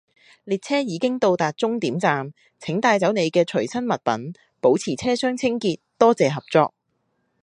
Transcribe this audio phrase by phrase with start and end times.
[0.45, 6.73] 列車已到達終點站，請帶走你嘅隨身物品，保持車廂清潔，多謝合作